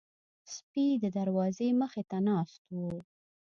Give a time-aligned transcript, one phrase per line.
[0.53, 2.91] سپي د دروازې مخې ته ناست وو.